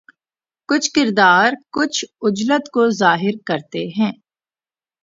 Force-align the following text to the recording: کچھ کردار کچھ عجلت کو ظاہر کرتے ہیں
کچھ 0.69 0.89
کردار 0.91 1.53
کچھ 1.71 2.03
عجلت 2.21 2.69
کو 2.69 2.89
ظاہر 2.89 3.37
کرتے 3.45 3.85
ہیں 3.97 4.11